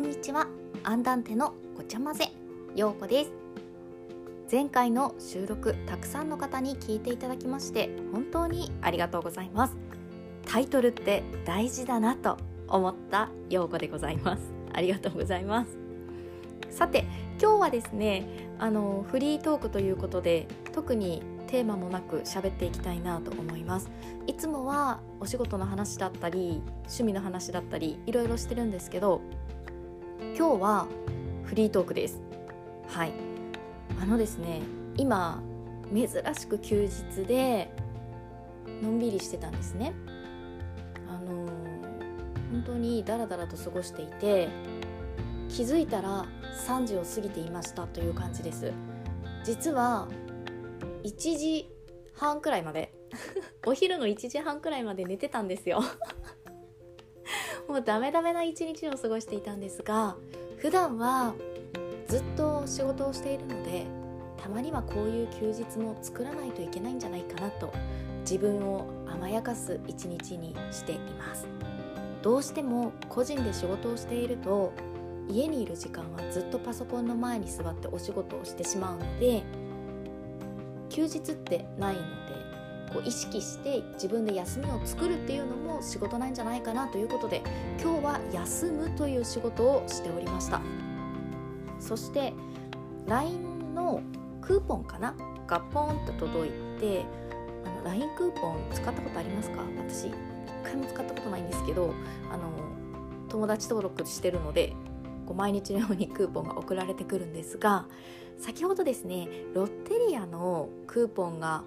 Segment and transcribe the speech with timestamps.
[0.00, 0.46] んにちは。
[0.82, 2.32] アンダンテのごちゃ混ぜ。
[2.74, 3.32] ようこです。
[4.50, 9.76] 前回の収録たくさんの方に聞いていただきまして本当にありがとうございます。
[10.46, 14.42] タイトルって大事だなと思ったようこでございます。
[14.72, 15.76] ありがとうございます。
[16.70, 17.04] さて
[17.38, 18.26] 今日はですね
[18.58, 23.90] あのフリートークということで特にテーマもなく喋っていきたいなと思います。
[24.26, 29.20] いつもはお仕事の話だったり趣味の話だったりいろいろしてるんですけど
[30.36, 30.86] 今日は
[31.44, 32.20] フリートークです。
[32.88, 33.12] はい。
[34.00, 34.62] あのですね
[34.96, 35.42] 今
[35.92, 37.70] 珍しく休日で
[38.82, 39.92] のんびりしてたんですね。
[41.08, 41.46] あの
[42.52, 44.48] 本当にダラダラと過ごしていて
[45.48, 46.26] 気づいたら
[46.66, 48.72] 3時を過ぎていましたという感じです。
[49.44, 50.08] 実は
[51.02, 51.70] 1時
[52.14, 52.92] 半くらいまで
[53.66, 55.82] お昼の1時半くらいまで寝てたんですよ。
[57.70, 60.16] もうダメダメな一日を過ごしていたんですが
[60.56, 61.34] 普段は
[62.08, 63.86] ずっと仕事をしているので
[64.42, 67.72] たまにはこういう休日も作らないといけないんじゃないかなと
[68.22, 71.46] 自分を甘やかす一日にしています。
[72.22, 74.72] どうしても個人で仕事をしていると
[75.28, 79.44] 家にいる時間はずっとパソコンの前に座ってお仕事をしてしまうので
[80.88, 82.49] 休日ってないので
[82.92, 87.42] こう意識して自分で休みを作るっていうのも仕事なんじゃないかなということで
[87.80, 90.60] 今日は休むという仕事をしておりました。
[91.78, 92.32] そして
[93.06, 94.02] LINE の
[94.40, 95.14] クーポンかな？
[95.46, 97.04] がポンと届いて
[97.64, 99.62] あの LINE クーポン使ったことありますか？
[99.78, 100.14] 私一
[100.64, 101.94] 回も使ったことないんですけど
[102.32, 102.50] あの
[103.28, 104.74] 友達登録してるので
[105.26, 107.86] こう毎日のようにクーポンが送られてくるんですが
[108.38, 111.62] 先ほどですねロッテリアのクーポンが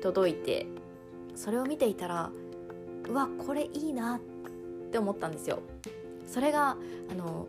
[0.00, 0.66] 届いて
[1.34, 2.30] それを見ていたら
[3.08, 4.20] うわこれいいなっ
[4.90, 5.60] て思ったんですよ。
[6.26, 6.76] それが
[7.10, 7.48] あの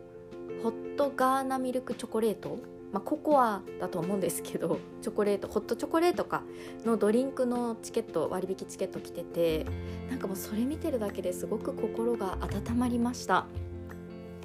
[0.62, 2.58] ホットガーナミルクチョコレート？
[2.90, 6.42] まあ、ココアだと思うんですけどチョコレートホットチョコレートか
[6.86, 9.66] のドリンクのチケット割引チケット来てて
[10.08, 13.46] なんかもうそれ見てるだけですごく心が温まりました。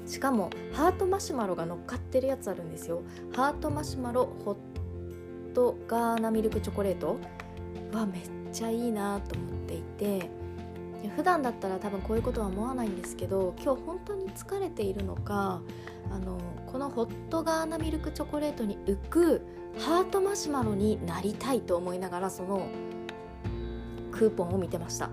[0.04, 3.02] しかもハートマシュマロが乗っかってるやつあるんですよ。
[3.34, 7.18] ハートマシュマロホットガーナミルクチョコレート。
[7.94, 8.22] はめっ
[8.52, 10.44] ちゃいいなと思っていて。
[11.16, 15.60] 普段だったら多分こういうことは思わないんですけど今日本当に疲れているのか
[16.10, 19.42] あのこのホットガーナミルクチョコレートに浮く
[19.78, 22.68] ハートマシュマロになりたいと思いながらその
[24.12, 25.10] クーポンを見てました。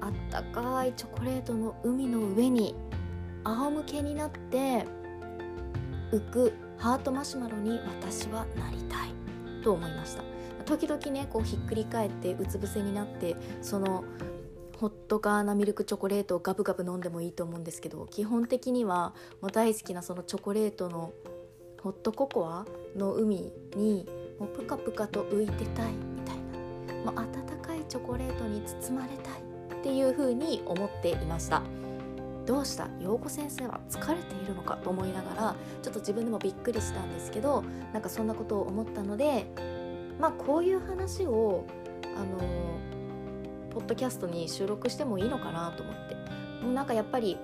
[0.00, 2.76] あったかいチョコレートの海の上に
[3.42, 4.86] 仰向けになって
[6.12, 10.37] 浮くハートマシュマロに私はなりたいと思いました。
[10.68, 14.04] 時々ねこうひっくり返ってうつ伏せになってその
[14.76, 21.12] ホットガーナミルクチョコレートをガブガブ飲んでもいいと思うんですけど基本的にはもう大好きなそのチョコレートの
[21.82, 24.06] ホットココアの海に
[24.38, 26.36] もうプカプカと浮いてたいみたい
[27.04, 27.26] なもう温
[27.60, 31.62] かいチョコレートに包まれたいっていう風に思っていました。
[32.46, 32.88] どうした？
[32.98, 37.62] 陽子先生は疲れているのかと思いながらちょっと自分でもびっくりしたんですけど
[37.92, 39.46] なんかそんなことを思ったので
[40.18, 41.64] まあこういう話を
[42.16, 42.38] あの
[43.70, 46.18] ポッドキャストに収録してもいいのかなと思って。
[46.62, 47.36] もうなんかやっぱり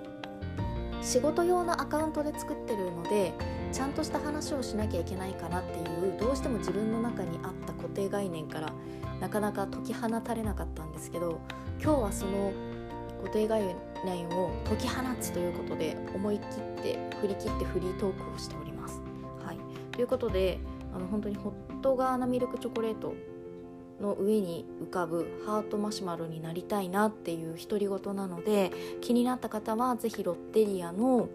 [1.03, 3.33] 仕事用のアカウントで作ってるので
[3.73, 8.73] ちゃんとした話をしなきゃいけないかなっていうどうしても自分の中にあった固定概念から
[9.21, 11.41] なかなか解き放たれなかったんですけど
[11.83, 12.53] 今日はその
[13.23, 16.45] 固定概念を解き放つということで思い切
[16.81, 19.01] って振り切ってフリートークをしております。
[19.45, 19.59] はい、
[19.93, 20.59] ということで
[20.95, 23.15] あの本当にホットガーナミルクチョコレート
[24.01, 31.29] の上に浮かぶハートマシュマロになりたいなっていう独り言なので気になった方は是非ロッテリアの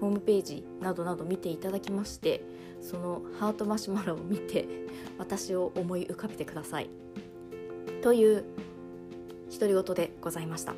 [0.00, 2.42] ホームページなどなど見ていただきまして
[2.80, 4.66] そのハートマシュマロを見て
[5.18, 6.90] 私を思い浮かべてください。
[8.02, 8.44] という
[9.52, 10.74] 独り言でございました。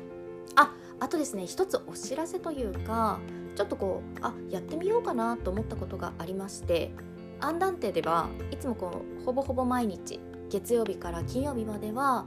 [0.55, 3.19] ああとですね一つお知らせというか
[3.55, 6.91] ちょっとこうあやってみようかなと思ったことがありまして
[7.39, 12.25] アンダンテではいつもこうほぼほぼ毎日月曜日から金曜日までは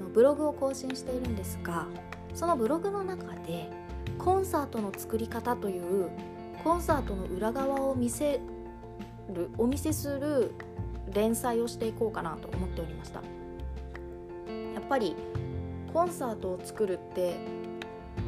[0.00, 1.86] あのブログを更新しているんですが
[2.34, 3.70] そのブログの中で
[4.18, 6.10] コンサートの作り方という
[6.62, 8.40] コンサートの裏側を見せ
[9.32, 10.52] るお見せする
[11.12, 13.22] 連載をしていこうかなと思っておりました。
[14.74, 15.16] やっぱり
[15.92, 17.36] コンサートを作るって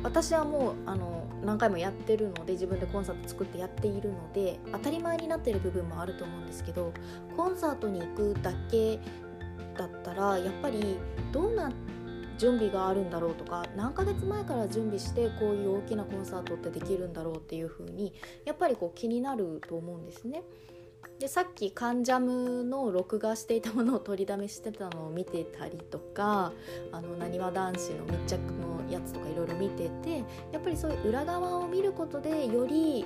[0.02, 6.93] 私はもうあの何回もやってるので自分でコンサート作ってやっているので当たり前になってる部分もあると思うんですけど
[7.37, 8.99] コンサートに行くだけ
[9.76, 10.96] だったらやっぱり
[11.32, 11.70] どんな
[12.38, 18.14] 準備があるんだろうとか何ヶ月前から準備してこういう大きなコンサートってできるんだろうっていう風に
[18.44, 20.43] やっぱりこう気になると思うんですね。
[21.19, 26.53] でさっき「カンジャム」の録画していたものを取りだめしてたのを見てたりとか
[26.93, 30.19] あのなにわ男子の密着のやつとかいろいろ見てて
[30.53, 33.05] やっぱりそういう裏側を見ることでより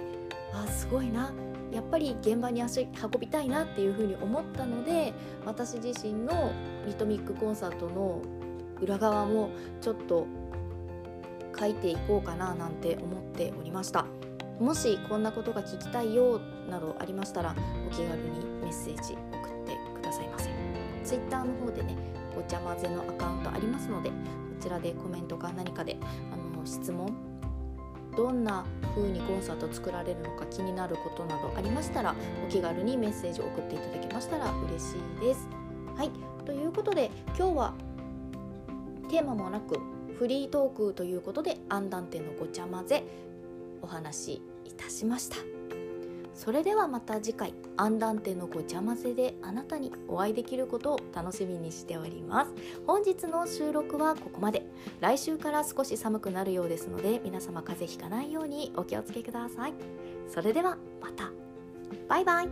[0.53, 1.33] あすごいな
[1.73, 5.15] やっぱり現場に足運びたいなっていうふうに思ったので
[5.47, 6.53] 私自身の
[6.87, 8.21] リトミックコンサートの
[8.81, 9.49] 裏側も
[9.81, 10.27] ちょっと
[11.59, 14.07] 書いていこうかななんて思っておりました。
[14.63, 17.55] もしこんなことが聞きたいよなどありましたら
[17.87, 18.31] お気軽に
[18.63, 20.49] メッセージ送ってくださいませ
[21.05, 21.97] Twitter の方でね
[22.35, 24.15] ごちゃ混ぜのアカウントありますのでこ
[24.61, 25.97] ちらでコメントか何かで
[26.33, 27.13] あの質問
[28.17, 28.65] どんな
[28.95, 32.15] 風にコンサート作られるのか気になることなどありましたら
[32.47, 35.49] お気軽にメッセージを送っていただけましたら嬉しいです。
[35.97, 36.11] はい
[36.47, 37.75] ということで今日は
[39.11, 39.81] テーマもなく
[40.19, 43.03] フリートークということでアンダンテのごちゃ混ぜ
[43.83, 45.37] お話しいたしました。
[46.35, 52.53] それではまた次回アンダンテのごちゃ混ぜであなたにお会いできることを楽しみにしております。
[52.87, 54.67] 本日の収録はここまで。
[55.01, 59.75] 来週から少し寒くなるようですので皆様風邪ひかないようにお気をつけください。
[60.29, 61.31] それではまた。
[62.09, 62.49] バイバイ。